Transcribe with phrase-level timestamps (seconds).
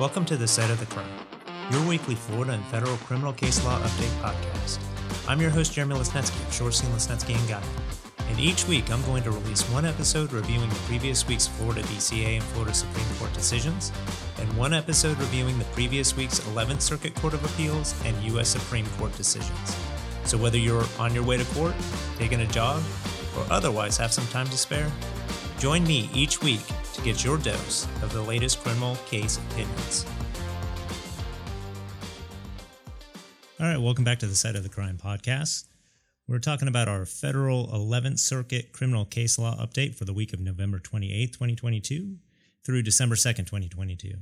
[0.00, 1.12] Welcome to the Site of the Crime,
[1.70, 4.78] your weekly Florida and federal criminal case law update podcast.
[5.28, 7.62] I'm your host, Jeremy Lasnetski of Shoresy Lasnetski and Guy.
[8.30, 12.36] And each week, I'm going to release one episode reviewing the previous week's Florida DCA
[12.36, 13.92] and Florida Supreme Court decisions,
[14.38, 18.48] and one episode reviewing the previous week's 11th Circuit Court of Appeals and U.S.
[18.48, 19.76] Supreme Court decisions.
[20.24, 21.74] So whether you're on your way to court,
[22.16, 22.82] taking a jog,
[23.36, 24.90] or otherwise have some time to spare,
[25.58, 26.62] join me each week
[26.94, 30.06] to get your dose of the latest criminal case opinions.
[33.60, 35.64] All right, welcome back to the Site of the Crime podcast.
[36.26, 40.40] We're talking about our federal 11th Circuit criminal case law update for the week of
[40.40, 42.16] November 28, 2022
[42.64, 44.14] through December 2nd, 2022.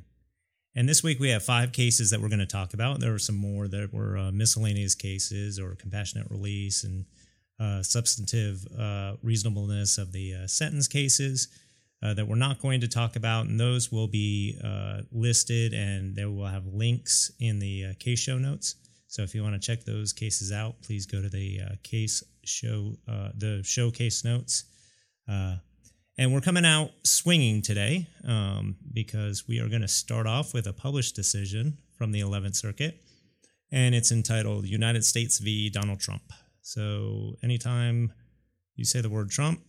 [0.75, 3.01] And this week we have five cases that we're going to talk about.
[3.01, 7.05] There were some more that were uh, miscellaneous cases or compassionate release and
[7.61, 11.49] uh, substantive uh, reasonableness of the uh, sentence cases
[12.03, 13.47] uh, that we're not going to talk about.
[13.47, 18.39] And those will be uh, listed and they will have links in the case show
[18.39, 18.77] notes.
[19.07, 22.95] So if you want to check those cases out, please go to the case show,
[23.07, 24.65] the showcase notes.
[26.21, 30.67] And we're coming out swinging today um, because we are going to start off with
[30.67, 33.01] a published decision from the 11th Circuit,
[33.71, 35.71] and it's entitled United States v.
[35.71, 36.23] Donald Trump.
[36.61, 38.13] So anytime
[38.75, 39.61] you say the word Trump,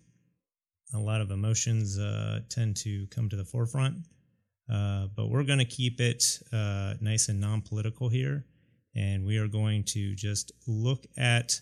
[0.94, 3.98] a lot of emotions uh, tend to come to the forefront.
[4.72, 8.46] Uh, but we're going to keep it uh, nice and non political here.
[8.96, 11.60] And we are going to just look at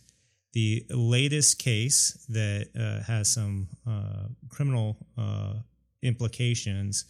[0.54, 5.54] the latest case that uh, has some uh, criminal uh,
[6.02, 7.06] implications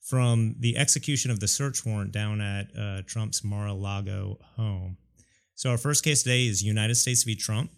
[0.00, 4.96] from the execution of the search warrant down at Trump's Mar a Lago home.
[5.54, 7.36] So, our first case today is United States v.
[7.36, 7.70] Trump.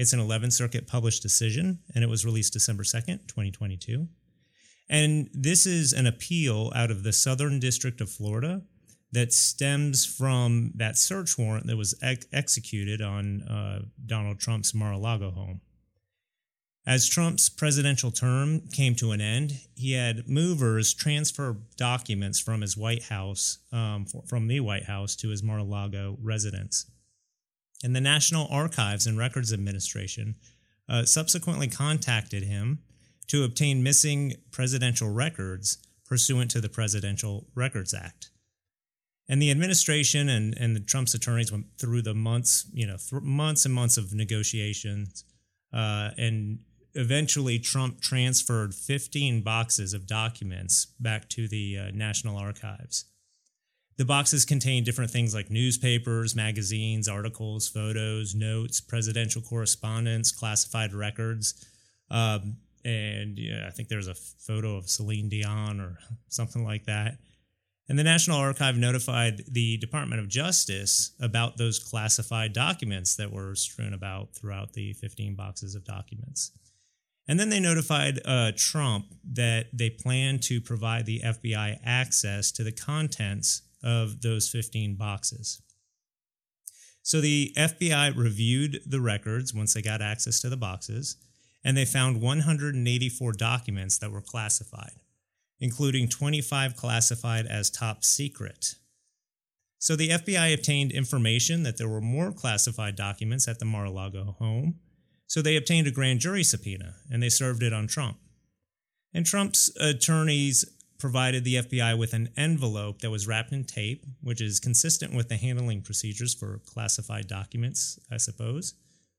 [0.00, 4.08] It's an 11th Circuit published decision, and it was released December 2nd, 2022.
[4.88, 8.62] And this is an appeal out of the Southern District of Florida
[9.12, 14.92] that stems from that search warrant that was ex- executed on uh, Donald Trump's Mar
[14.92, 15.60] a Lago home.
[16.86, 22.74] As Trump's presidential term came to an end, he had movers transfer documents from his
[22.74, 26.86] White House, um, for, from the White House to his Mar a Lago residence.
[27.82, 30.36] And the National Archives and Records Administration
[30.88, 32.80] uh, subsequently contacted him
[33.28, 38.30] to obtain missing presidential records pursuant to the Presidential Records Act.
[39.28, 43.22] And the administration and, and the Trump's attorneys went through the months, you know, th-
[43.22, 45.24] months and months of negotiations.
[45.72, 46.58] Uh, and
[46.94, 53.04] eventually, Trump transferred 15 boxes of documents back to the uh, National Archives.
[54.00, 61.66] The boxes contain different things like newspapers, magazines, articles, photos, notes, presidential correspondence, classified records.
[62.10, 67.18] Um, and yeah, I think there's a photo of Celine Dion or something like that.
[67.90, 73.54] And the National Archive notified the Department of Justice about those classified documents that were
[73.54, 76.52] strewn about throughout the 15 boxes of documents.
[77.28, 82.64] And then they notified uh, Trump that they plan to provide the FBI access to
[82.64, 85.62] the contents of those 15 boxes.
[87.02, 91.16] So the FBI reviewed the records once they got access to the boxes,
[91.64, 95.00] and they found 184 documents that were classified
[95.60, 98.74] including 25 classified as top secret.
[99.78, 103.90] So the FBI obtained information that there were more classified documents at the Mar a
[103.90, 104.80] Lago home,
[105.26, 108.18] so they obtained a grand jury subpoena and they served it on Trump.
[109.14, 110.64] And Trump's attorneys
[111.00, 115.28] provided the FBI with an envelope that was wrapped in tape, which is consistent with
[115.28, 118.74] the handling procedures for classified documents, I suppose.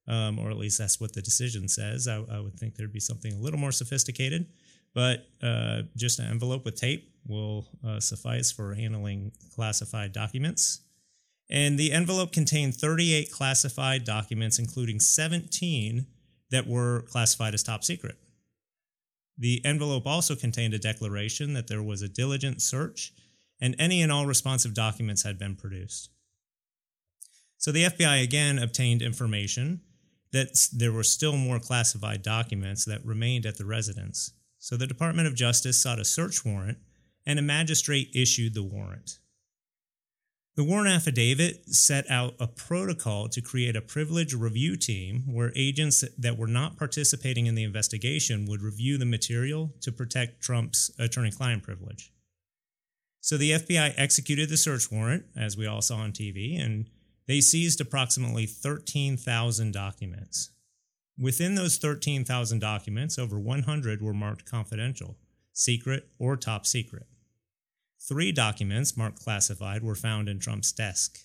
[0.07, 2.07] Um, or at least that's what the decision says.
[2.07, 4.47] I, I would think there'd be something a little more sophisticated
[4.93, 10.81] but uh, just an envelope with tape will uh, suffice for handling classified documents.
[11.49, 16.05] And the envelope contained 38 classified documents, including 17
[16.49, 18.17] that were classified as top secret.
[19.37, 23.13] The envelope also contained a declaration that there was a diligent search
[23.59, 26.09] and any and all responsive documents had been produced.
[27.57, 29.81] So the FBI again obtained information
[30.31, 34.31] that there were still more classified documents that remained at the residence.
[34.57, 36.79] So the Department of Justice sought a search warrant,
[37.25, 39.19] and a magistrate issued the warrant.
[40.57, 46.03] The warrant affidavit set out a protocol to create a privilege review team where agents
[46.17, 51.31] that were not participating in the investigation would review the material to protect Trump's attorney
[51.31, 52.11] client privilege.
[53.21, 56.89] So the FBI executed the search warrant, as we all saw on TV, and
[57.27, 60.49] they seized approximately 13,000 documents.
[61.17, 65.17] Within those 13,000 documents, over 100 were marked confidential,
[65.53, 67.05] secret, or top secret.
[68.07, 71.19] Three documents marked classified were found in Trump's desk.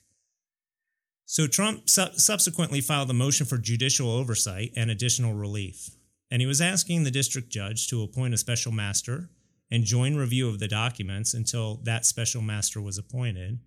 [1.25, 5.91] So Trump su- subsequently filed a motion for judicial oversight and additional relief,
[6.31, 9.31] and he was asking the district judge to appoint a special master
[9.71, 13.59] and join review of the documents until that special master was appointed,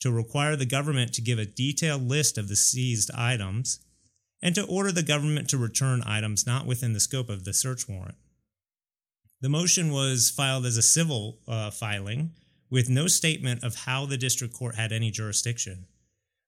[0.00, 3.80] to require the government to give a detailed list of the seized items,
[4.42, 7.86] and to order the government to return items not within the scope of the search
[7.88, 8.16] warrant.
[9.40, 12.32] The motion was filed as a civil uh, filing
[12.70, 15.86] with no statement of how the district court had any jurisdiction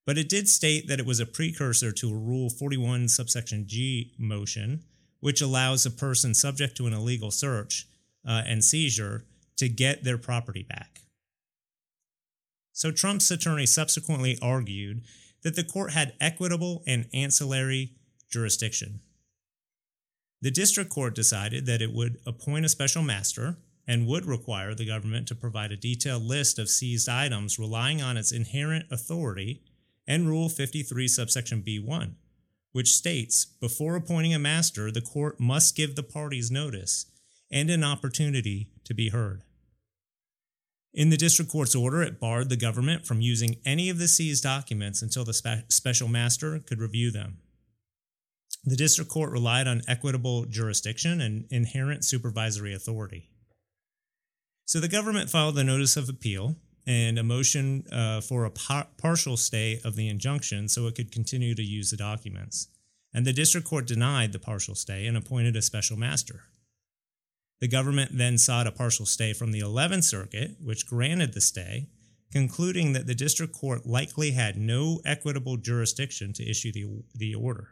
[0.09, 4.15] but it did state that it was a precursor to a Rule 41 subsection G
[4.19, 4.85] motion,
[5.20, 7.87] which allows a person subject to an illegal search
[8.26, 9.26] uh, and seizure
[9.59, 11.03] to get their property back.
[12.73, 15.03] So Trump's attorney subsequently argued
[15.43, 17.93] that the court had equitable and ancillary
[18.31, 19.00] jurisdiction.
[20.41, 24.87] The district court decided that it would appoint a special master and would require the
[24.87, 29.62] government to provide a detailed list of seized items relying on its inherent authority
[30.06, 32.12] and Rule 53, subsection B1,
[32.73, 37.06] which states before appointing a master, the court must give the parties notice
[37.50, 39.43] and an opportunity to be heard.
[40.93, 44.43] In the district court's order, it barred the government from using any of the seized
[44.43, 47.38] documents until the spe- special master could review them.
[48.64, 53.31] The district court relied on equitable jurisdiction and inherent supervisory authority.
[54.69, 56.56] So the government filed a notice of appeal
[56.87, 61.11] and a motion uh, for a par- partial stay of the injunction so it could
[61.11, 62.69] continue to use the documents.
[63.15, 66.43] And the district court denied the partial stay and appointed a special master.
[67.62, 71.87] The government then sought a partial stay from the 11th Circuit, which granted the stay,
[72.31, 77.69] concluding that the district court likely had no equitable jurisdiction to issue the, the order.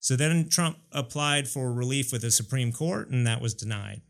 [0.00, 4.02] So then Trump applied for relief with the Supreme Court, and that was denied.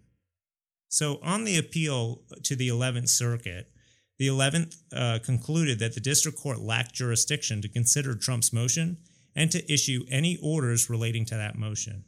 [0.88, 3.70] So, on the appeal to the 11th Circuit,
[4.18, 8.98] the 11th uh, concluded that the district court lacked jurisdiction to consider Trump's motion
[9.34, 12.04] and to issue any orders relating to that motion.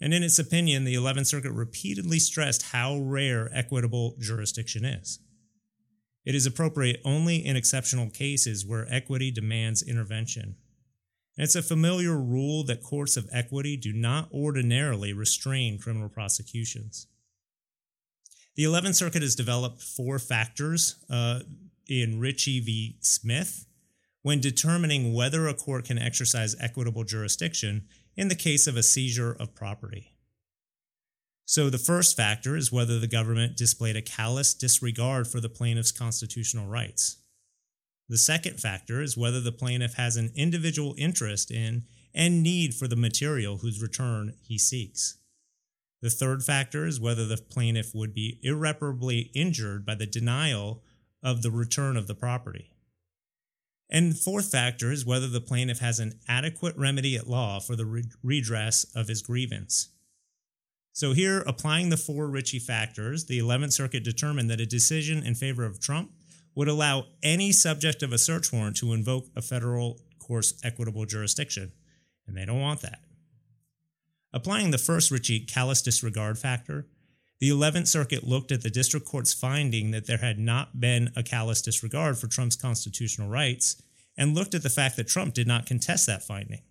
[0.00, 5.18] And in its opinion, the 11th Circuit repeatedly stressed how rare equitable jurisdiction is.
[6.24, 10.56] It is appropriate only in exceptional cases where equity demands intervention.
[11.36, 17.06] And it's a familiar rule that courts of equity do not ordinarily restrain criminal prosecutions.
[18.56, 21.40] The 11th Circuit has developed four factors uh,
[21.88, 22.96] in Richey v.
[23.00, 23.66] Smith
[24.22, 27.86] when determining whether a court can exercise equitable jurisdiction
[28.16, 30.14] in the case of a seizure of property.
[31.46, 35.90] So, the first factor is whether the government displayed a callous disregard for the plaintiff's
[35.90, 37.16] constitutional rights.
[38.08, 42.88] The second factor is whether the plaintiff has an individual interest in and need for
[42.88, 45.16] the material whose return he seeks.
[46.02, 50.82] The third factor is whether the plaintiff would be irreparably injured by the denial
[51.22, 52.70] of the return of the property.
[53.90, 58.04] And fourth factor is whether the plaintiff has an adequate remedy at law for the
[58.22, 59.88] redress of his grievance.
[60.92, 65.34] So, here, applying the four Richey factors, the 11th Circuit determined that a decision in
[65.34, 66.12] favor of Trump
[66.54, 71.72] would allow any subject of a search warrant to invoke a federal court's equitable jurisdiction,
[72.26, 73.00] and they don't want that.
[74.32, 76.86] Applying the first Richey callous disregard factor,
[77.40, 81.22] the 11th Circuit looked at the district court's finding that there had not been a
[81.22, 83.82] callous disregard for Trump's constitutional rights
[84.16, 86.62] and looked at the fact that Trump did not contest that finding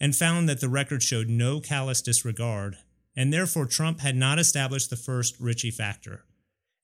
[0.00, 2.78] and found that the record showed no callous disregard
[3.14, 6.24] and therefore Trump had not established the first Richey factor.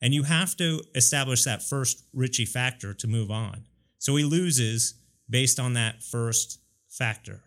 [0.03, 3.67] And you have to establish that first Richey factor to move on.
[3.99, 4.95] So he loses
[5.31, 7.43] based on that first factor.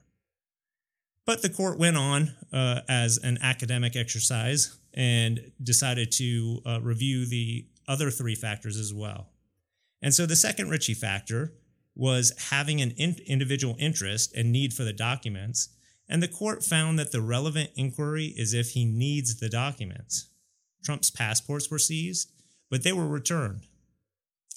[1.27, 7.25] But the court went on uh, as an academic exercise and decided to uh, review
[7.25, 9.27] the other three factors as well.
[10.01, 11.53] And so the second Richey factor
[11.96, 15.67] was having an in- individual interest and need for the documents.
[16.07, 20.29] And the court found that the relevant inquiry is if he needs the documents.
[20.81, 22.31] Trump's passports were seized,
[22.72, 23.63] but they were returned.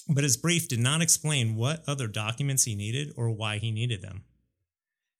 [0.08, 4.02] But his brief did not explain what other documents he needed or why he needed
[4.02, 4.22] them.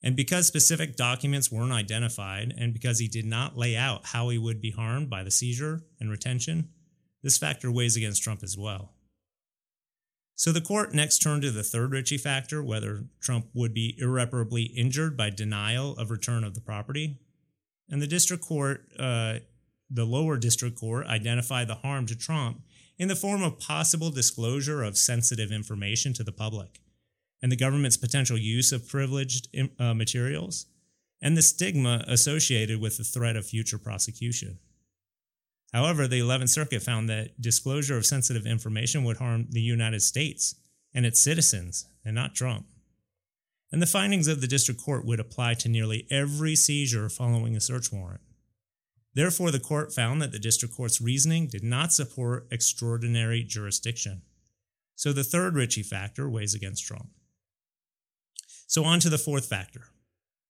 [0.02, 4.38] And because specific documents weren't identified, and because he did not lay out how he
[4.38, 6.71] would be harmed by the seizure and retention,
[7.23, 8.95] this factor weighs against Trump as well.
[10.35, 14.62] So the court next turned to the third Richey factor whether Trump would be irreparably
[14.62, 17.19] injured by denial of return of the property.
[17.90, 19.40] And the district court, uh,
[19.90, 22.62] the lower district court, identified the harm to Trump
[22.99, 26.80] in the form of possible disclosure of sensitive information to the public
[27.42, 30.66] and the government's potential use of privileged uh, materials,
[31.23, 34.59] and the stigma associated with the threat of future prosecution.
[35.73, 40.56] However, the 11th Circuit found that disclosure of sensitive information would harm the United States
[40.92, 42.66] and its citizens, and not Trump.
[43.70, 47.61] And the findings of the district court would apply to nearly every seizure following a
[47.61, 48.20] search warrant.
[49.14, 54.23] Therefore, the court found that the district court's reasoning did not support extraordinary jurisdiction.
[54.97, 57.11] So the third Richey factor weighs against Trump.
[58.71, 59.89] So, on to the fourth factor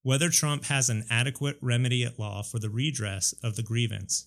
[0.02, 4.26] whether Trump has an adequate remedy at law for the redress of the grievance.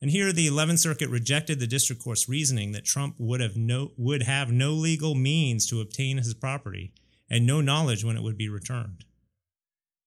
[0.00, 3.92] And here the 11th Circuit rejected the district court's reasoning that Trump would have no,
[3.96, 6.92] would have no legal means to obtain his property
[7.30, 9.04] and no knowledge when it would be returned.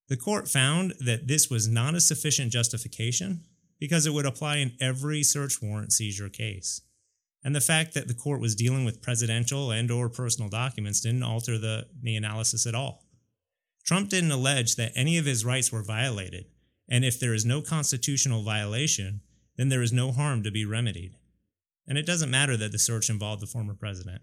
[0.09, 3.41] The court found that this was not a sufficient justification
[3.79, 6.81] because it would apply in every search warrant seizure case.
[7.43, 11.23] And the fact that the court was dealing with presidential and or personal documents didn't
[11.23, 13.05] alter the, the analysis at all.
[13.83, 16.45] Trump didn't allege that any of his rights were violated,
[16.87, 19.21] and if there is no constitutional violation,
[19.57, 21.15] then there is no harm to be remedied.
[21.87, 24.21] And it doesn't matter that the search involved the former president.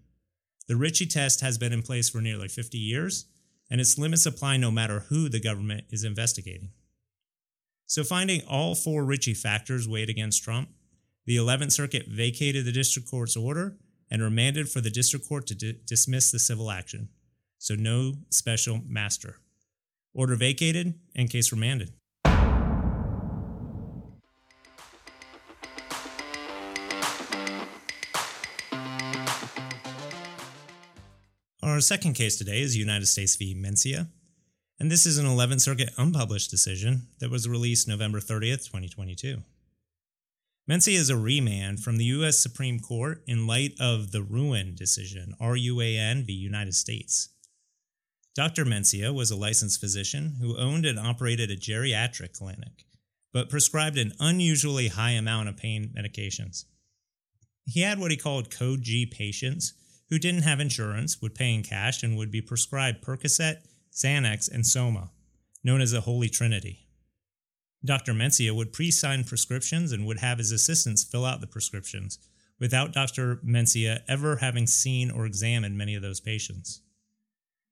[0.68, 3.26] The Richey test has been in place for nearly 50 years,
[3.70, 6.70] and its limits apply no matter who the government is investigating.
[7.86, 10.68] So, finding all four Richey factors weighed against Trump,
[11.28, 13.76] the 11th Circuit vacated the district court's order
[14.10, 17.10] and remanded for the district court to di- dismiss the civil action.
[17.58, 19.36] So, no special master.
[20.14, 21.92] Order vacated and case remanded.
[31.62, 33.54] Our second case today is United States v.
[33.54, 34.08] Mencia,
[34.80, 39.42] and this is an 11th Circuit unpublished decision that was released November 30th, 2022.
[40.68, 42.38] Mencia is a remand from the U.S.
[42.38, 46.34] Supreme Court in light of the Ruan decision, R U A N v.
[46.34, 47.30] United States.
[48.34, 48.66] Dr.
[48.66, 52.84] Mencia was a licensed physician who owned and operated a geriatric clinic,
[53.32, 56.66] but prescribed an unusually high amount of pain medications.
[57.64, 59.72] He had what he called Code G patients
[60.10, 63.58] who didn't have insurance, would pay in cash, and would be prescribed Percocet,
[63.92, 65.10] Xanax, and Soma,
[65.64, 66.87] known as the Holy Trinity.
[67.84, 68.12] Dr.
[68.12, 72.18] Mencia would pre sign prescriptions and would have his assistants fill out the prescriptions,
[72.58, 73.36] without Dr.
[73.36, 76.82] Mencia ever having seen or examined many of those patients.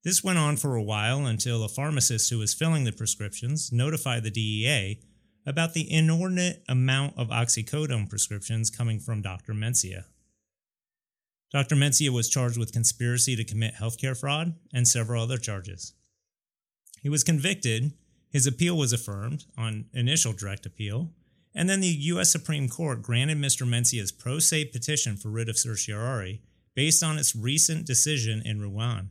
[0.05, 4.23] This went on for a while until a pharmacist who was filling the prescriptions notified
[4.23, 5.01] the DEA
[5.45, 9.53] about the inordinate amount of oxycodone prescriptions coming from Dr.
[9.53, 10.05] Mencia.
[11.53, 11.77] Dr.
[11.77, 15.95] Mencia was charged with conspiracy to commit healthcare fraud and several other charges.
[17.03, 17.93] He was convicted,
[18.37, 21.09] his appeal was affirmed on initial direct appeal,
[21.55, 22.31] and then the U.S.
[22.31, 23.67] Supreme Court granted Mr.
[23.67, 26.43] Mencia's pro se petition for writ of certiorari
[26.75, 29.09] based on its recent decision in Ruan.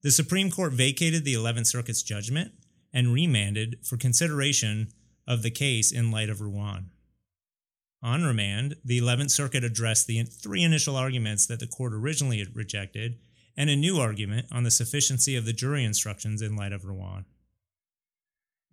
[0.00, 2.52] The Supreme Court vacated the 11th Circuit's judgment
[2.94, 4.88] and remanded for consideration
[5.26, 6.88] of the case in light of Ruan.
[8.02, 13.18] On remand, the 11th Circuit addressed the three initial arguments that the court originally rejected
[13.54, 17.26] and a new argument on the sufficiency of the jury instructions in light of Ruan.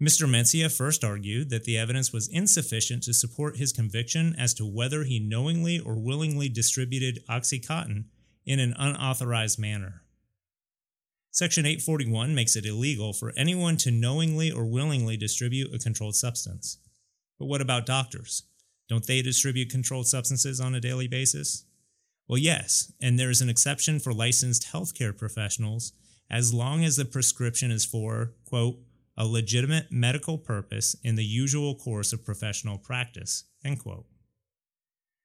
[0.02, 0.28] Mr.
[0.28, 5.06] Mencia first argued that the evidence was insufficient to support his conviction as to whether
[5.06, 8.06] he knowingly or willingly distributed Oxycontin
[8.46, 10.02] in an unauthorized manner.
[11.32, 16.78] Section 841 makes it illegal for anyone to knowingly or willingly distribute a controlled substance.
[17.40, 18.44] But what about doctors?
[18.90, 21.66] Don't they distribute controlled substances on a daily basis?
[22.28, 25.94] Well, yes, and there is an exception for licensed healthcare professionals
[26.30, 28.78] as long as the prescription is for, quote,
[29.18, 34.06] a legitimate medical purpose in the usual course of professional practice, end quote.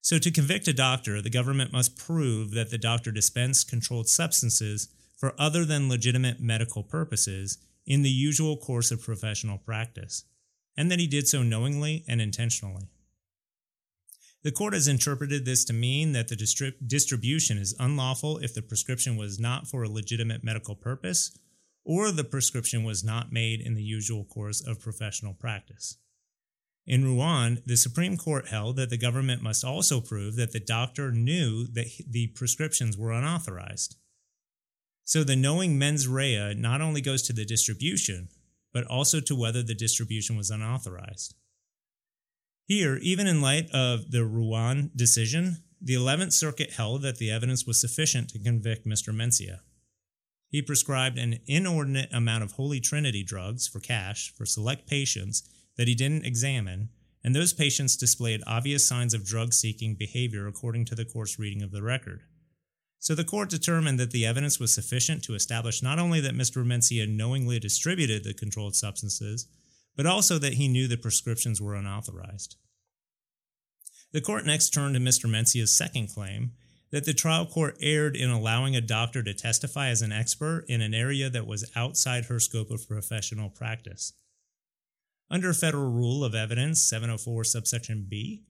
[0.02, 4.88] So, to convict a doctor, the government must prove that the doctor dispensed controlled substances
[5.16, 10.24] for other than legitimate medical purposes in the usual course of professional practice,
[10.76, 12.88] and that he did so knowingly and intentionally.
[14.42, 18.62] The court has interpreted this to mean that the distrib- distribution is unlawful if the
[18.62, 21.36] prescription was not for a legitimate medical purpose
[21.84, 25.98] or the prescription was not made in the usual course of professional practice.
[26.86, 31.12] In Ruan, the Supreme Court held that the government must also prove that the doctor
[31.12, 33.96] knew that the prescriptions were unauthorized.
[35.04, 38.28] So the knowing mens rea not only goes to the distribution,
[38.72, 41.34] but also to whether the distribution was unauthorized.
[42.66, 47.66] Here, even in light of the Ruan decision, the 11th Circuit held that the evidence
[47.66, 49.14] was sufficient to convict Mr.
[49.14, 49.60] Mencia.
[50.50, 55.86] He prescribed an inordinate amount of Holy Trinity drugs for cash for select patients that
[55.86, 56.88] he didn't examine,
[57.22, 61.62] and those patients displayed obvious signs of drug seeking behavior according to the court's reading
[61.62, 62.22] of the record.
[62.98, 66.64] So the court determined that the evidence was sufficient to establish not only that Mr.
[66.66, 69.46] Mencia knowingly distributed the controlled substances,
[69.96, 72.56] but also that he knew the prescriptions were unauthorized.
[74.12, 75.30] The court next turned to Mr.
[75.30, 76.52] Mencia's second claim
[76.90, 80.80] that the trial court erred in allowing a doctor to testify as an expert in
[80.80, 84.12] an area that was outside her scope of professional practice.
[85.30, 88.42] Under Federal Rule of Evidence 704 subsection B,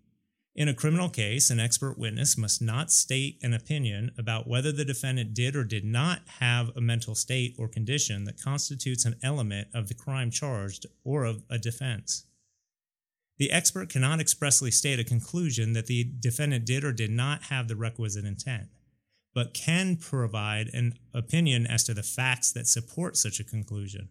[0.54, 4.85] in a criminal case, an expert witness must not state an opinion about whether the
[4.85, 9.68] defendant did or did not have a mental state or condition that constitutes an element
[9.73, 12.26] of the crime charged or of a defense.
[13.40, 17.68] The expert cannot expressly state a conclusion that the defendant did or did not have
[17.68, 18.68] the requisite intent,
[19.32, 24.11] but can provide an opinion as to the facts that support such a conclusion.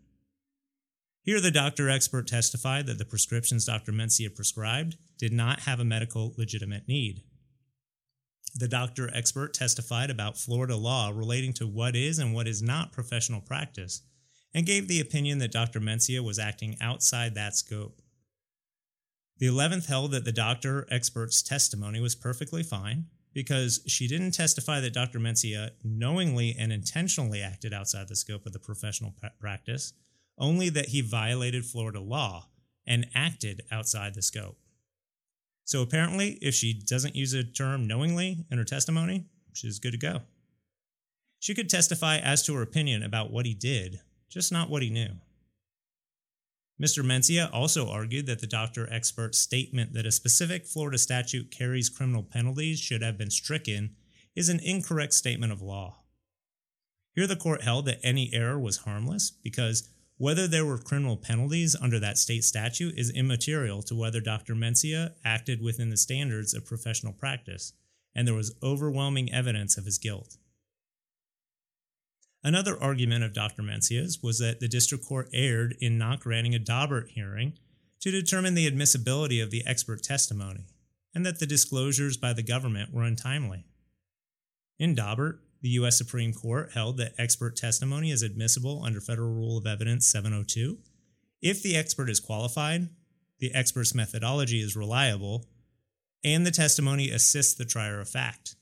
[1.21, 3.91] Here, the doctor expert testified that the prescriptions Dr.
[3.91, 7.21] Mencia prescribed did not have a medical legitimate need.
[8.55, 12.91] The doctor expert testified about Florida law relating to what is and what is not
[12.91, 14.01] professional practice
[14.55, 15.79] and gave the opinion that Dr.
[15.79, 18.01] Mencia was acting outside that scope.
[19.39, 24.81] The 11th held that the doctor expert's testimony was perfectly fine because she didn't testify
[24.81, 25.17] that Dr.
[25.17, 29.93] Mencia knowingly and intentionally acted outside the scope of the professional practice,
[30.37, 32.49] only that he violated Florida law
[32.85, 34.57] and acted outside the scope.
[35.63, 39.97] So apparently, if she doesn't use a term knowingly in her testimony, she's good to
[39.97, 40.21] go.
[41.39, 44.89] She could testify as to her opinion about what he did, just not what he
[44.89, 45.11] knew.
[46.81, 47.03] Mr.
[47.03, 52.23] Mencia also argued that the doctor expert's statement that a specific Florida statute carries criminal
[52.23, 53.95] penalties should have been stricken
[54.35, 55.97] is an incorrect statement of law.
[57.15, 61.75] Here, the court held that any error was harmless because whether there were criminal penalties
[61.81, 64.53] under that state statute is immaterial to whether Dr.
[64.53, 67.73] Mencia acted within the standards of professional practice,
[68.15, 70.37] and there was overwhelming evidence of his guilt.
[72.43, 73.61] Another argument of Dr.
[73.61, 77.53] Mencia's was that the district court erred in not granting a Daubert hearing
[77.99, 80.65] to determine the admissibility of the expert testimony,
[81.13, 83.65] and that the disclosures by the government were untimely.
[84.77, 85.97] In Daubert, the U.S.
[85.97, 90.77] Supreme Court held that expert testimony is admissible under Federal Rule of Evidence 702
[91.41, 92.89] if the expert is qualified,
[93.39, 95.45] the expert's methodology is reliable,
[96.23, 98.55] and the testimony assists the trier of fact.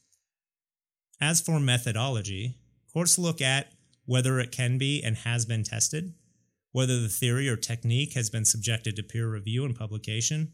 [1.19, 2.58] As for methodology,
[2.97, 3.73] Courts look at
[4.07, 6.15] whether it can be and has been tested,
[6.71, 10.51] whether the theory or technique has been subjected to peer review and publication,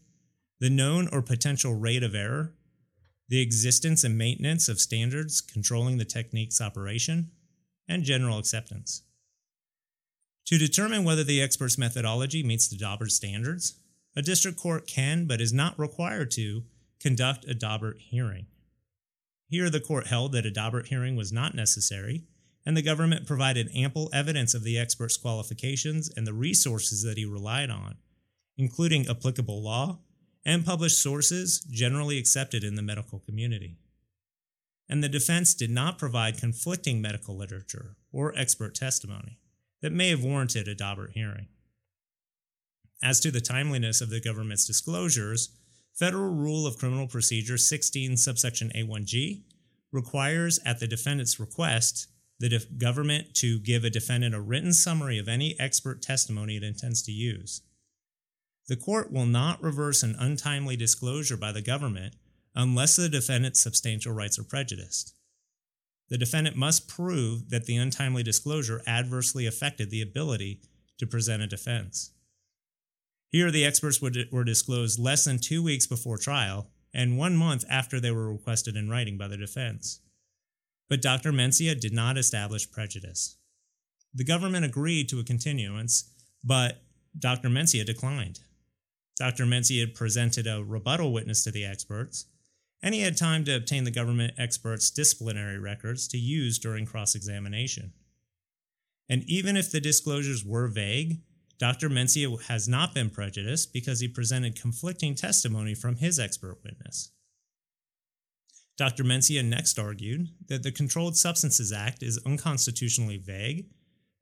[0.60, 2.52] the known or potential rate of error,
[3.30, 7.30] the existence and maintenance of standards controlling the technique's operation,
[7.88, 9.04] and general acceptance.
[10.48, 13.78] To determine whether the expert's methodology meets the Daubert standards,
[14.14, 16.64] a district court can but is not required to
[17.00, 18.48] conduct a Daubert hearing.
[19.48, 22.24] Here, the court held that a Daubert hearing was not necessary
[22.66, 27.24] and the government provided ample evidence of the expert's qualifications and the resources that he
[27.24, 27.96] relied on,
[28.56, 29.98] including applicable law
[30.44, 33.76] and published sources generally accepted in the medical community.
[34.88, 39.38] And the defense did not provide conflicting medical literature or expert testimony
[39.80, 41.48] that may have warranted a Daubert hearing.
[43.02, 45.50] As to the timeliness of the government's disclosures,
[45.92, 49.42] Federal Rule of Criminal Procedure 16, subsection A1G,
[49.92, 52.08] requires at the defendant's request
[52.50, 57.02] the government to give a defendant a written summary of any expert testimony it intends
[57.02, 57.62] to use.
[58.68, 62.16] The court will not reverse an untimely disclosure by the government
[62.54, 65.14] unless the defendant's substantial rights are prejudiced.
[66.10, 70.60] The defendant must prove that the untimely disclosure adversely affected the ability
[70.98, 72.10] to present a defense.
[73.30, 78.00] Here, the experts were disclosed less than two weeks before trial and one month after
[78.00, 80.00] they were requested in writing by the defense.
[80.88, 81.32] But Dr.
[81.32, 83.36] Mencia did not establish prejudice.
[84.12, 86.10] The government agreed to a continuance,
[86.44, 86.82] but
[87.18, 87.48] Dr.
[87.48, 88.40] Mencia declined.
[89.16, 89.44] Dr.
[89.44, 92.26] Mencia presented a rebuttal witness to the experts,
[92.82, 97.14] and he had time to obtain the government experts' disciplinary records to use during cross
[97.14, 97.92] examination.
[99.08, 101.22] And even if the disclosures were vague,
[101.58, 101.88] Dr.
[101.88, 107.10] Mencia has not been prejudiced because he presented conflicting testimony from his expert witness.
[108.76, 109.04] Dr.
[109.04, 113.66] Mencia next argued that the Controlled Substances Act is unconstitutionally vague,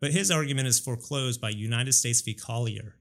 [0.00, 2.34] but his argument is foreclosed by United States v.
[2.34, 2.96] Collier,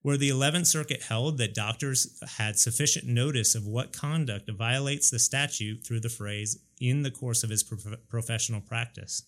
[0.00, 5.18] where the 11th Circuit held that doctors had sufficient notice of what conduct violates the
[5.18, 7.62] statute through the phrase, in the course of his
[8.08, 9.22] professional practice.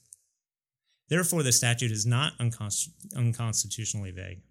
[1.09, 4.43] Therefore, the statute is not unconst- unconstitutionally vague.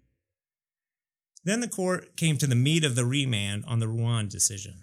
[1.44, 4.82] Then the court came to the meat of the remand on the Ruan decision.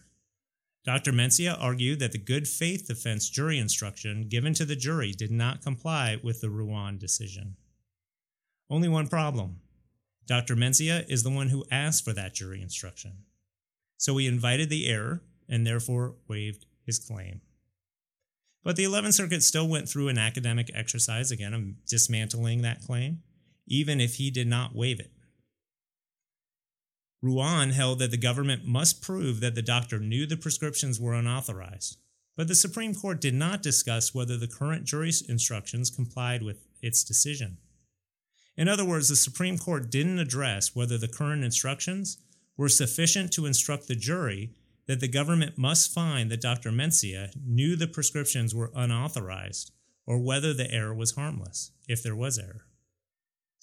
[0.85, 1.13] Dr.
[1.13, 5.61] Mencia argued that the good faith defense jury instruction given to the jury did not
[5.61, 7.55] comply with the Ruan decision.
[8.69, 9.61] Only one problem
[10.25, 10.55] Dr.
[10.55, 13.23] Mencia is the one who asked for that jury instruction.
[13.97, 17.41] So he invited the error and therefore waived his claim.
[18.63, 23.21] But the 11th Circuit still went through an academic exercise again of dismantling that claim,
[23.67, 25.11] even if he did not waive it.
[27.23, 31.97] Ruan held that the government must prove that the doctor knew the prescriptions were unauthorized,
[32.35, 37.01] but the Supreme Court did not discuss whether the current jury instructions complied with its
[37.01, 37.59] decision.
[38.57, 42.17] In other words, the Supreme Court didn't address whether the current instructions
[42.57, 44.51] were sufficient to instruct the jury
[44.87, 46.71] that the government must find that Dr.
[46.71, 49.71] Mencia knew the prescriptions were unauthorized
[50.05, 52.65] or whether the error was harmless, if there was error.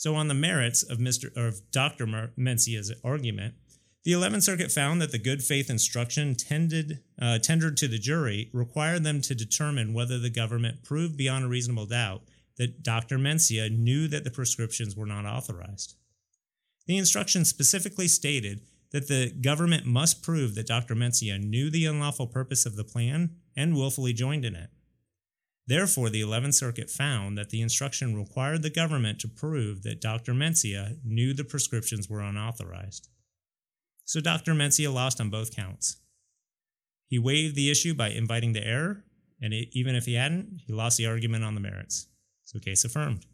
[0.01, 1.31] So, on the merits of, Mr.
[1.37, 2.07] of Dr.
[2.07, 3.53] Mencia's argument,
[4.03, 8.49] the 11th Circuit found that the good faith instruction tended, uh, tendered to the jury
[8.55, 12.23] required them to determine whether the government proved beyond a reasonable doubt
[12.57, 13.19] that Dr.
[13.19, 15.97] Mencia knew that the prescriptions were not authorized.
[16.87, 20.95] The instruction specifically stated that the government must prove that Dr.
[20.95, 24.71] Mencia knew the unlawful purpose of the plan and willfully joined in it.
[25.71, 30.33] Therefore, the 11th Circuit found that the instruction required the government to prove that Dr.
[30.33, 33.09] Mencia knew the prescriptions were unauthorized.
[34.05, 34.53] So Dr.
[34.53, 35.99] Mencia lost on both counts.
[37.07, 39.05] He waived the issue by inviting the error,
[39.41, 42.09] and it, even if he hadn't, he lost the argument on the merits.
[42.43, 43.25] So, case affirmed.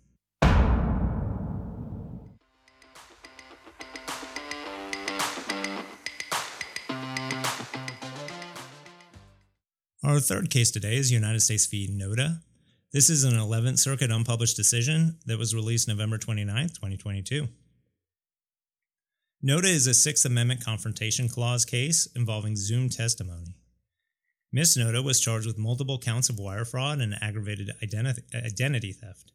[10.06, 11.88] Our third case today is United States v.
[11.90, 12.38] Noda.
[12.92, 17.48] This is an 11th Circuit unpublished decision that was released November 29, 2022.
[19.44, 23.56] Noda is a Sixth Amendment Confrontation Clause case involving Zoom testimony.
[24.52, 24.76] Ms.
[24.76, 29.32] Noda was charged with multiple counts of wire fraud and aggravated identity, identity theft.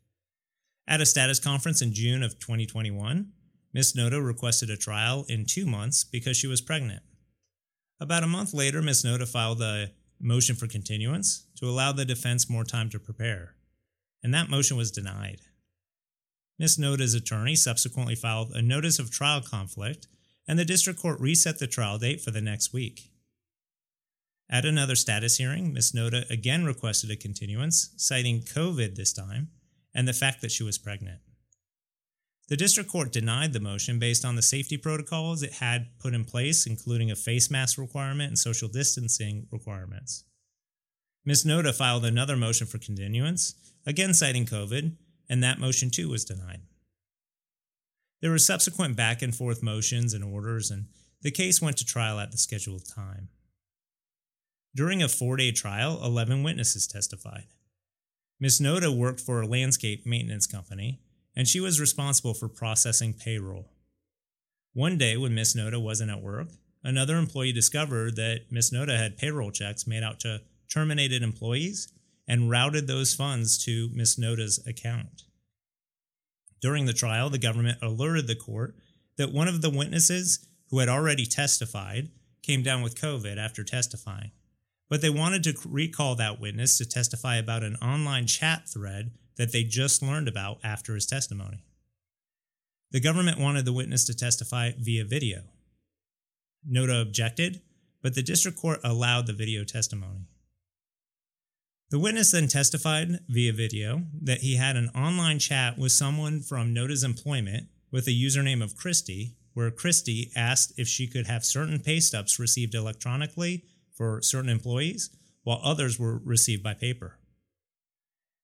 [0.88, 3.34] At a status conference in June of 2021,
[3.74, 3.92] Ms.
[3.92, 7.04] Noda requested a trial in two months because she was pregnant.
[8.00, 9.04] About a month later, Ms.
[9.04, 13.56] Noda filed a motion for continuance to allow the defense more time to prepare,
[14.24, 15.42] and that motion was denied.
[16.60, 16.78] Ms.
[16.78, 20.08] Noda's attorney subsequently filed a notice of trial conflict,
[20.48, 23.12] and the district court reset the trial date for the next week.
[24.50, 25.94] At another status hearing, Ms.
[25.94, 29.50] Noda again requested a continuance, citing COVID this time
[29.94, 31.20] and the fact that she was pregnant.
[32.48, 36.26] The district court denied the motion based on the safety protocols it had put in
[36.26, 40.26] place, including a face mask requirement and social distancing requirements.
[41.24, 41.46] Ms.
[41.46, 43.54] Noda filed another motion for continuance,
[43.86, 44.96] again citing COVID,
[45.30, 46.62] and that motion too was denied.
[48.22, 50.88] There were subsequent back and forth motions and orders, and
[51.22, 53.30] the case went to trial at the scheduled time.
[54.76, 57.48] During a four day trial, 11 witnesses testified.
[58.40, 58.60] Ms.
[58.60, 61.00] Noda worked for a landscape maintenance company
[61.36, 63.70] and she was responsible for processing payroll.
[64.74, 66.50] One day, when Miss Noda wasn't at work,
[66.84, 71.92] another employee discovered that Miss Noda had payroll checks made out to terminated employees
[72.28, 75.24] and routed those funds to Miss Noda's account.
[76.62, 78.76] During the trial, the government alerted the court
[79.18, 82.10] that one of the witnesses who had already testified
[82.42, 84.32] came down with COVID after testifying,
[84.90, 89.52] but they wanted to recall that witness to testify about an online chat thread that
[89.52, 91.64] they just learned about after his testimony.
[92.92, 95.44] The government wanted the witness to testify via video.
[96.70, 97.62] Noda objected,
[98.02, 100.28] but the district court allowed the video testimony.
[101.90, 106.74] The witness then testified via video that he had an online chat with someone from
[106.74, 111.80] Noda's employment with a username of Christy, where Christy asked if she could have certain
[111.80, 115.10] pay stubs received electronically for certain employees,
[115.44, 117.18] while others were received by paper.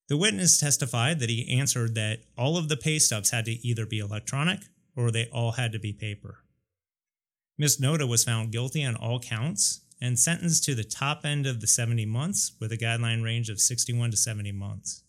[0.08, 3.84] The witness testified that he answered that all of the pay stubs had to either
[3.84, 4.60] be electronic
[4.96, 6.44] or they all had to be paper.
[7.58, 7.78] Ms.
[7.78, 11.66] Noda was found guilty on all counts and sentenced to the top end of the
[11.66, 15.02] 70 months with a guideline range of 61 to 70 months.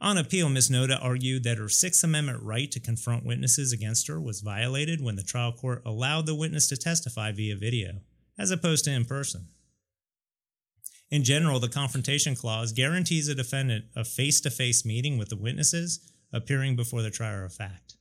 [0.00, 0.70] On appeal, Ms.
[0.70, 5.16] Noda argued that her Sixth Amendment right to confront witnesses against her was violated when
[5.16, 8.00] the trial court allowed the witness to testify via video,
[8.38, 9.48] as opposed to in person.
[11.10, 15.36] In general, the Confrontation Clause guarantees a defendant a face to face meeting with the
[15.36, 16.00] witnesses
[16.32, 17.96] appearing before the trier of fact.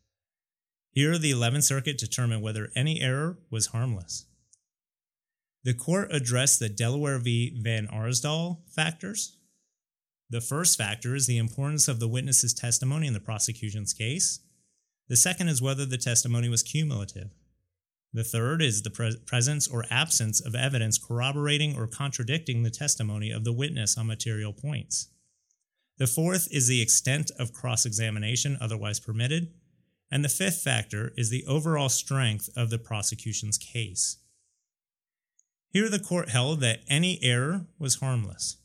[0.92, 4.26] Here, the 11th Circuit determined whether any error was harmless.
[5.64, 7.60] The court addressed the Delaware v.
[7.62, 9.38] Van Arsdall factors.
[10.30, 14.40] The first factor is the importance of the witness's testimony in the prosecution's case.
[15.08, 17.32] The second is whether the testimony was cumulative.
[18.12, 23.30] The third is the pre- presence or absence of evidence corroborating or contradicting the testimony
[23.30, 25.10] of the witness on material points.
[25.98, 29.54] The fourth is the extent of cross examination otherwise permitted.
[30.10, 34.18] And the fifth factor is the overall strength of the prosecution's case.
[35.72, 38.58] Here, the court held that any error was harmless.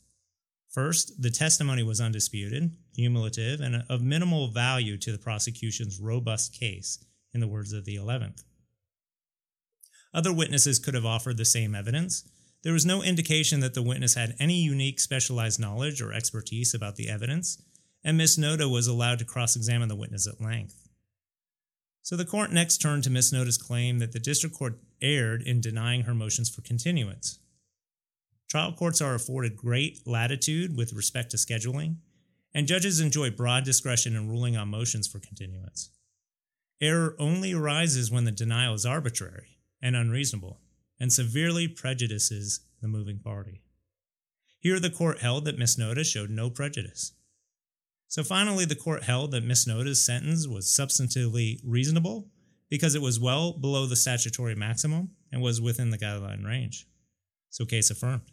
[0.69, 7.05] First, the testimony was undisputed, cumulative, and of minimal value to the prosecution's robust case,
[7.31, 8.43] in the words of the 11th.
[10.15, 12.23] Other witnesses could have offered the same evidence.
[12.63, 16.95] There was no indication that the witness had any unique specialized knowledge or expertise about
[16.95, 17.61] the evidence,
[18.01, 20.87] and Miss Noda was allowed to cross examine the witness at length.
[22.01, 25.59] So the court next turned to Miss Noda's claim that the district court erred in
[25.59, 27.39] denying her motions for continuance.
[28.49, 31.97] Trial courts are afforded great latitude with respect to scheduling,
[32.53, 35.89] and judges enjoy broad discretion in ruling on motions for continuance.
[36.79, 39.54] Error only arises when the denial is arbitrary
[39.85, 40.59] and unreasonable
[40.99, 43.61] and severely prejudices the moving party.
[44.59, 47.13] Here, the court held that Miss Noda showed no prejudice.
[48.07, 52.29] So finally, the court held that Miss Noda's sentence was substantively reasonable
[52.67, 56.87] because it was well below the statutory maximum and was within the guideline range.
[57.51, 58.31] So, case affirmed.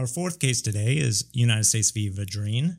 [0.00, 2.08] Our fourth case today is United States v.
[2.08, 2.78] Vedrine.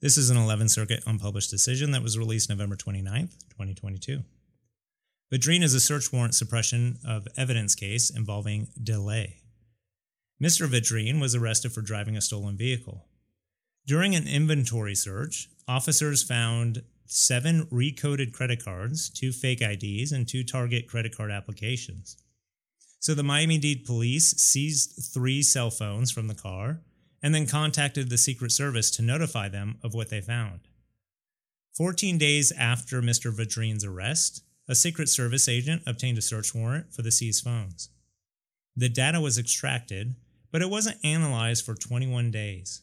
[0.00, 4.20] This is an 11th Circuit unpublished decision that was released November 29th, 2022.
[5.30, 9.42] Vedrine is a search warrant suppression of evidence case involving delay.
[10.42, 10.66] Mr.
[10.66, 13.04] Vedrine was arrested for driving a stolen vehicle.
[13.86, 20.42] During an inventory search, officers found seven recoded credit cards, two fake IDs, and two
[20.42, 22.16] Target credit card applications.
[23.02, 26.82] So the Miami Dade police seized three cell phones from the car
[27.20, 30.60] and then contacted the Secret Service to notify them of what they found.
[31.76, 33.34] 14 days after Mr.
[33.34, 37.88] Vedrine's arrest, a Secret Service agent obtained a search warrant for the seized phones.
[38.76, 40.14] The data was extracted,
[40.52, 42.82] but it wasn't analyzed for 21 days.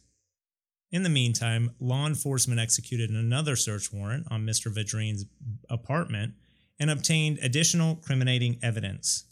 [0.92, 4.70] In the meantime, law enforcement executed another search warrant on Mr.
[4.70, 5.24] Vedrine's
[5.70, 6.34] apartment
[6.78, 9.24] and obtained additional criminating evidence.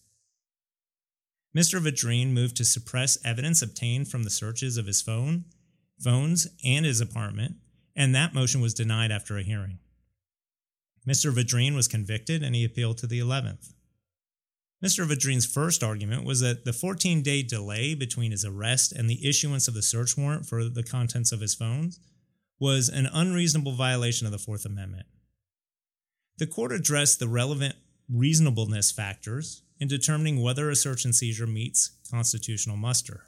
[1.57, 1.81] Mr.
[1.81, 5.43] Vedrine moved to suppress evidence obtained from the searches of his phone,
[5.99, 7.55] phones, and his apartment,
[7.95, 9.79] and that motion was denied after a hearing.
[11.07, 11.33] Mr.
[11.33, 13.73] Vedrine was convicted and he appealed to the 11th.
[14.85, 15.07] Mr.
[15.07, 19.67] Vedrine's first argument was that the 14 day delay between his arrest and the issuance
[19.67, 21.99] of the search warrant for the contents of his phones
[22.59, 25.07] was an unreasonable violation of the Fourth Amendment.
[26.37, 27.73] The court addressed the relevant
[28.07, 33.25] reasonableness factors in determining whether a search and seizure meets constitutional muster.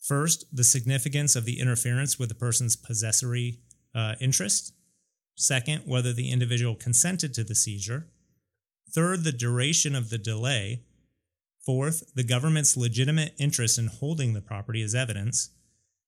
[0.00, 3.58] First, the significance of the interference with the person's possessory
[3.94, 4.72] uh, interest.
[5.34, 8.08] Second, whether the individual consented to the seizure.
[8.90, 10.82] Third, the duration of the delay.
[11.64, 15.50] Fourth, the government's legitimate interest in holding the property as evidence.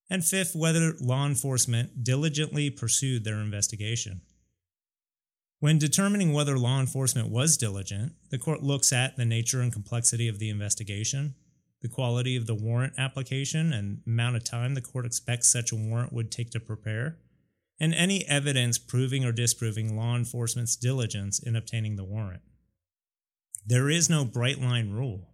[0.09, 4.23] And fifth, whether law enforcement diligently pursued their investigation.
[5.61, 10.27] When determining whether law enforcement was diligent, the court looks at the nature and complexity
[10.27, 11.35] of the investigation,
[11.83, 15.77] the quality of the warrant application and amount of time the court expects such a
[15.77, 17.19] warrant would take to prepare,
[17.79, 22.43] and any evidence proving or disproving law enforcement's diligence in obtaining the warrant.
[23.67, 25.29] There is no bright line rule.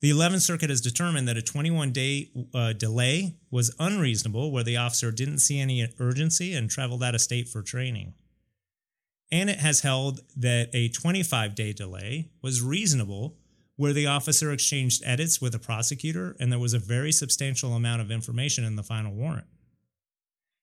[0.00, 4.76] The 11th Circuit has determined that a 21 day uh, delay was unreasonable where the
[4.76, 8.14] officer didn't see any urgency and traveled out of state for training
[9.32, 13.38] and it has held that a 25 day delay was reasonable
[13.76, 18.02] where the officer exchanged edits with a prosecutor and there was a very substantial amount
[18.02, 19.46] of information in the final warrant.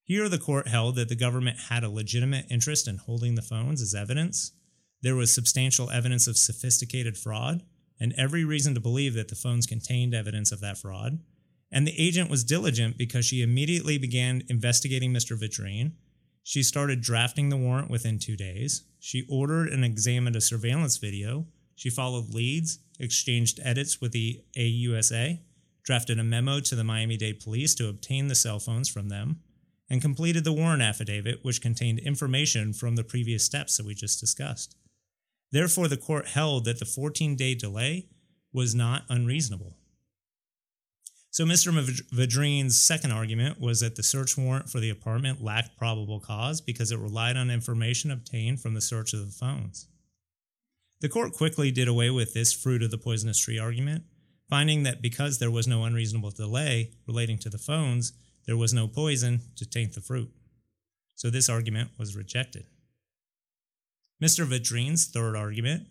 [0.03, 3.81] Here, the court held that the government had a legitimate interest in holding the phones
[3.81, 4.53] as evidence.
[5.01, 7.63] There was substantial evidence of sophisticated fraud,
[7.99, 11.19] and every reason to believe that the phones contained evidence of that fraud.
[11.71, 15.39] And the agent was diligent because she immediately began investigating Mr.
[15.39, 15.91] Vedrine
[16.43, 18.83] she started drafting the warrant within two days.
[18.99, 21.45] She ordered and examined a surveillance video.
[21.75, 25.39] She followed leads, exchanged edits with the AUSA,
[25.83, 29.41] drafted a memo to the Miami Dade police to obtain the cell phones from them,
[29.89, 34.19] and completed the warrant affidavit, which contained information from the previous steps that we just
[34.19, 34.75] discussed.
[35.51, 38.07] Therefore, the court held that the 14 day delay
[38.53, 39.78] was not unreasonable.
[41.31, 41.71] So Mr.
[42.11, 46.91] Vedrine's second argument was that the search warrant for the apartment lacked probable cause because
[46.91, 49.87] it relied on information obtained from the search of the phones.
[51.01, 54.03] The court quickly did away with this fruit of the poisonous tree argument,
[54.49, 58.13] finding that because there was no unreasonable delay relating to the phones,
[58.45, 60.31] there was no poison to taint the fruit.
[61.15, 62.65] So this argument was rejected.
[64.21, 64.45] Mr.
[64.45, 65.87] Vedrine's third argument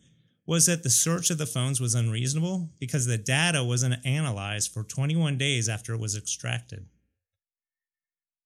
[0.49, 4.83] was that the search of the phones was unreasonable because the data wasn't analyzed for
[4.83, 6.87] 21 days after it was extracted.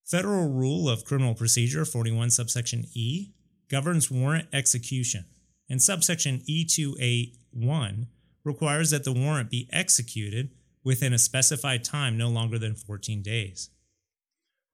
[0.04, 3.28] Federal Rule of Criminal Procedure 41 subsection E
[3.70, 5.26] governs warrant execution,
[5.70, 8.08] and subsection E2A1
[8.42, 10.50] requires that the warrant be executed
[10.82, 13.70] within a specified time no longer than 14 days.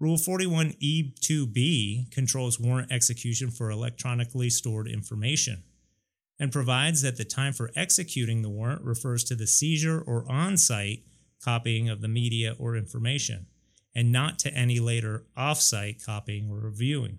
[0.00, 5.64] Rule 41E2B controls warrant execution for electronically stored information
[6.38, 10.56] and provides that the time for executing the warrant refers to the seizure or on
[10.56, 11.02] site
[11.44, 13.46] copying of the media or information,
[13.94, 17.18] and not to any later off site copying or reviewing.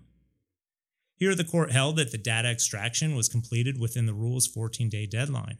[1.16, 5.06] Here, the court held that the data extraction was completed within the rule's 14 day
[5.06, 5.58] deadline.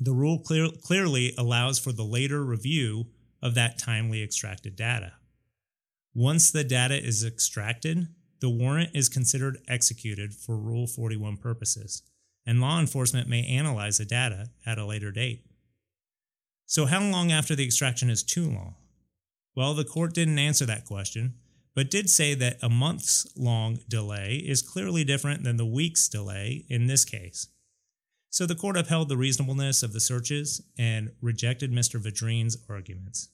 [0.00, 3.06] The rule clear, clearly allows for the later review
[3.40, 5.12] of that timely extracted data.
[6.14, 8.08] Once the data is extracted,
[8.40, 12.02] the warrant is considered executed for Rule 41 purposes,
[12.46, 15.44] and law enforcement may analyze the data at a later date.
[16.66, 18.74] So, how long after the extraction is too long?
[19.54, 21.34] Well, the court didn't answer that question,
[21.74, 26.64] but did say that a month's long delay is clearly different than the week's delay
[26.68, 27.48] in this case.
[28.30, 32.00] So the court upheld the reasonableness of the searches and rejected Mr.
[32.00, 33.28] Vedrine's arguments.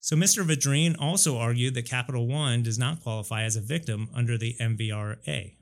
[0.00, 0.42] So Mr.
[0.42, 5.54] Vedrine also argued that Capital One does not qualify as a victim under the MVRA.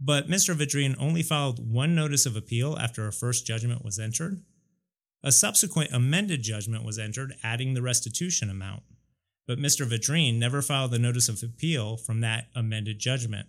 [0.00, 0.54] But Mr.
[0.54, 4.42] Vedrine only filed one notice of appeal after a first judgment was entered.
[5.24, 8.84] A subsequent amended judgment was entered, adding the restitution amount.
[9.46, 9.86] But Mr.
[9.86, 13.48] Vedrine never filed a notice of appeal from that amended judgment.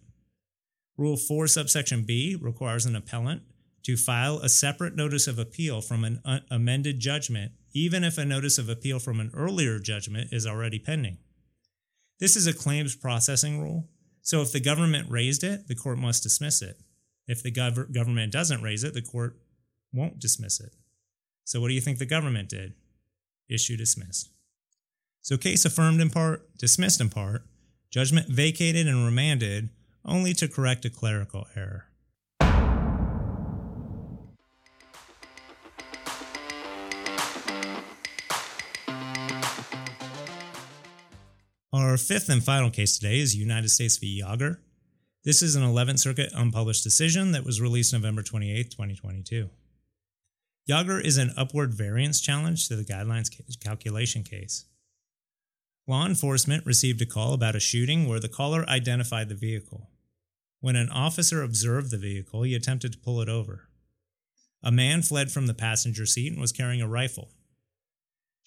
[0.98, 3.44] Rule 4, subsection B requires an appellant
[3.84, 8.26] to file a separate notice of appeal from an un- amended judgment, even if a
[8.26, 11.18] notice of appeal from an earlier judgment is already pending.
[12.20, 13.88] This is a claims processing rule,
[14.22, 16.80] so if the government raised it, the court must dismiss it.
[17.28, 19.38] If the gov- government doesn't raise it, the court
[19.94, 20.74] won't dismiss it.
[21.46, 22.74] So, what do you think the government did?
[23.50, 24.30] Issue dismissed.
[25.22, 27.44] So, case affirmed in part, dismissed in part,
[27.92, 29.70] judgment vacated and remanded
[30.06, 31.89] only to correct a clerical error.
[41.72, 44.24] Our fifth and final case today is United States v.
[44.24, 44.58] Yauger.
[45.24, 49.52] This is an 11th Circuit unpublished decision that was released November 28, 2022.
[50.68, 53.30] Yauger is an upward variance challenge to the guidelines
[53.60, 54.66] calculation case.
[55.86, 59.92] Law enforcement received a call about a shooting where the caller identified the vehicle.
[60.62, 63.70] When an officer observed the vehicle, he attempted to pull it over.
[64.64, 67.30] A man fled from the passenger seat and was carrying a rifle.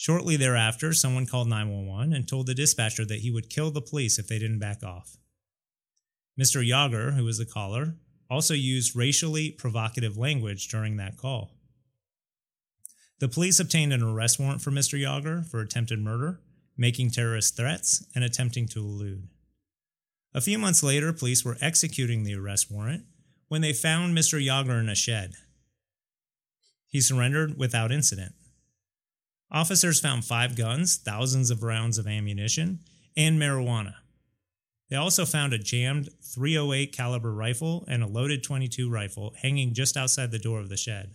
[0.02, 4.18] Shortly thereafter, someone called 911 and told the dispatcher that he would kill the police
[4.18, 5.16] if they didn't back off.
[6.36, 6.66] Mr.
[6.66, 7.94] Yauger, who was the caller,
[8.28, 11.52] also used racially provocative language during that call.
[13.20, 15.00] The police obtained an arrest warrant for Mr.
[15.00, 16.40] Yauger for attempted murder
[16.76, 19.28] making terrorist threats, and attempting to elude.
[20.34, 23.04] A few months later, police were executing the arrest warrant
[23.46, 24.44] when they found Mr.
[24.44, 25.34] Yauger in a shed.
[26.88, 28.34] He surrendered without incident.
[29.52, 32.80] Officers found five guns, thousands of rounds of ammunition,
[33.14, 33.96] and marijuana.
[34.88, 39.94] They also found a jammed 308 caliber rifle and a loaded 22 rifle hanging just
[39.94, 41.14] outside the door of the shed.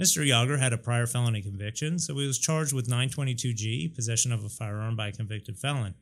[0.00, 0.26] Mr.
[0.26, 4.48] Yauger had a prior felony conviction, so he was charged with 922G, possession of a
[4.48, 5.94] firearm by a convicted felon.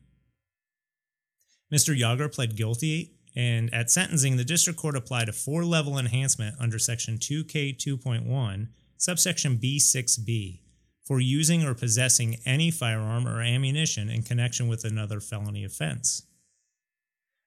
[1.73, 1.97] Mr.
[1.97, 6.79] Yauger pled guilty, and at sentencing, the district court applied a four level enhancement under
[6.79, 10.59] Section 2K2.1, subsection B6B,
[11.07, 16.23] for using or possessing any firearm or ammunition in connection with another felony offense.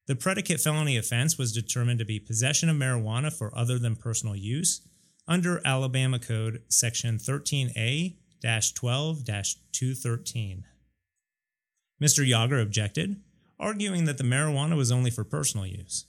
[0.06, 4.34] The predicate felony offense was determined to be possession of marijuana for other than personal
[4.34, 4.80] use
[5.28, 8.16] under Alabama Code Section 13A
[8.74, 10.64] 12 213.
[12.02, 12.26] Mr.
[12.26, 13.16] Yauger objected,
[13.58, 16.06] arguing that the marijuana was only for personal use.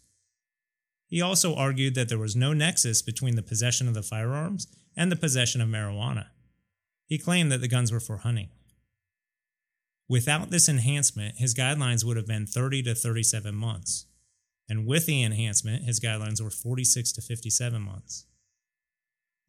[1.05, 5.11] He also argued that there was no nexus between the possession of the firearms and
[5.11, 6.27] the possession of marijuana.
[7.11, 8.47] He claimed that the guns were for hunting.
[10.07, 14.05] Without this enhancement, his guidelines would have been 30 to 37 months.
[14.69, 18.27] And with the enhancement, his guidelines were 46 to 57 months.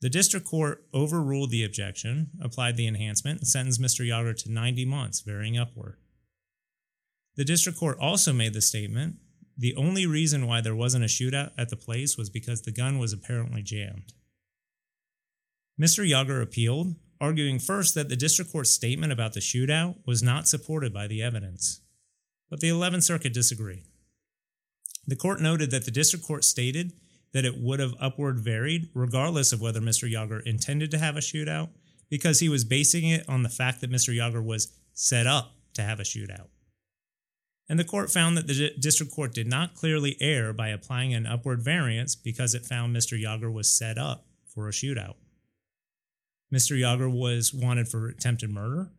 [0.01, 4.05] The district court overruled the objection, applied the enhancement, and sentenced Mr.
[4.05, 5.99] Yauger to 90 months, varying upward.
[7.37, 9.19] The district court also made the statement
[9.57, 12.99] the only reason why there wasn't a shootout at the place was because the gun
[12.99, 14.15] was apparently jammed.
[15.81, 16.05] Mr.
[16.05, 20.93] Yauger appealed, arguing first that the district court's statement about the shootout was not supported
[20.93, 21.81] by the evidence.
[22.51, 23.85] But the 11th Circuit disagreed.
[25.07, 26.93] The court noted that the district court stated
[27.33, 30.11] that it would have upward varied regardless of whether Mr.
[30.11, 31.71] Yauger intended to have a shootout
[32.11, 34.15] because he was basing it on the fact that Mr.
[34.15, 36.49] Yauger was set up to have a shootout.
[37.69, 41.27] And the court found that the district court did not clearly err by applying an
[41.27, 43.19] upward variance because it found Mr.
[43.19, 45.15] Yauger was set up for a shootout.
[46.53, 46.79] Mr.
[46.79, 48.91] Yauger was wanted for attempted murder.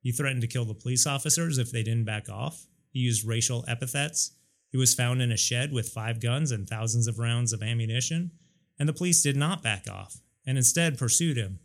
[0.00, 2.66] He threatened to kill the police officers if they didn't back off.
[2.90, 4.32] He used racial epithets.
[4.70, 8.30] He was found in a shed with five guns and thousands of rounds of ammunition,
[8.78, 11.58] and the police did not back off and instead pursued him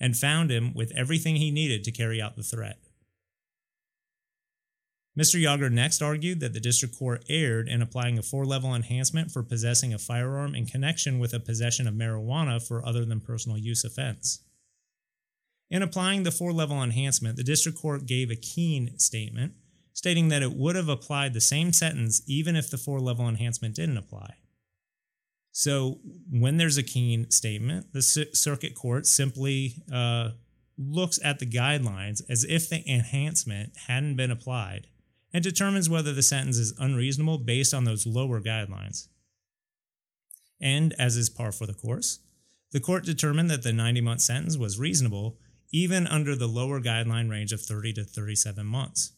[0.00, 2.78] and found him with everything he needed to carry out the threat.
[5.18, 5.40] Mr.
[5.40, 9.42] Yauger next argued that the district court erred in applying a four level enhancement for
[9.42, 13.84] possessing a firearm in connection with a possession of marijuana for other than personal use
[13.84, 14.40] offense.
[15.70, 19.52] In applying the four level enhancement, the district court gave a Keene statement
[19.92, 23.74] stating that it would have applied the same sentence even if the four level enhancement
[23.74, 24.34] didn't apply.
[25.50, 25.98] So,
[26.30, 30.30] when there's a Keene statement, the circuit court simply uh,
[30.78, 34.86] looks at the guidelines as if the enhancement hadn't been applied
[35.34, 39.08] and determines whether the sentence is unreasonable based on those lower guidelines.
[40.60, 42.20] And as is par for the course,
[42.70, 45.38] the court determined that the 90 month sentence was reasonable
[45.72, 49.12] even under the lower guideline range of 30 to 37 months.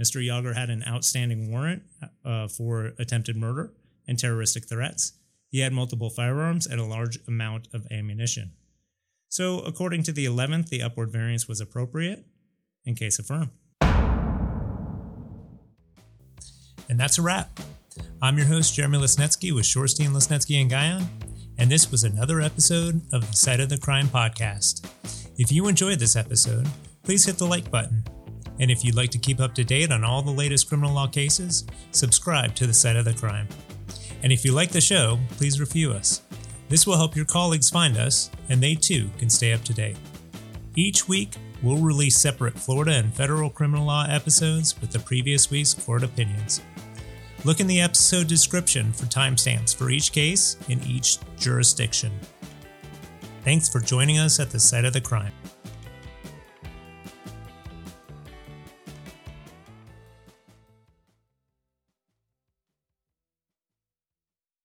[0.00, 0.24] Mr.
[0.24, 1.82] Yauger had an outstanding warrant
[2.24, 3.72] uh, for attempted murder
[4.06, 5.12] and terroristic threats.
[5.50, 8.52] He had multiple firearms and a large amount of ammunition.
[9.28, 12.24] So, according to the 11th, the upward variance was appropriate
[12.84, 13.50] in case affirmed.
[16.88, 17.60] And that's a wrap.
[18.22, 21.06] I'm your host, Jeremy Lasnetski with Shorstein, Lasnetski, and Guyon,
[21.58, 24.88] and this was another episode of the Site of the Crime podcast.
[25.38, 26.66] If you enjoyed this episode,
[27.04, 28.02] please hit the like button.
[28.58, 31.06] And if you'd like to keep up to date on all the latest criminal law
[31.06, 33.46] cases, subscribe to the Site of the Crime.
[34.24, 36.22] And if you like the show, please review us.
[36.68, 39.96] This will help your colleagues find us, and they too can stay up to date.
[40.74, 45.72] Each week, we'll release separate Florida and federal criminal law episodes with the previous week's
[45.72, 46.62] court opinions.
[47.44, 52.10] Look in the episode description for timestamps for each case in each jurisdiction.
[53.48, 55.32] Thanks for joining us at the site of the crime.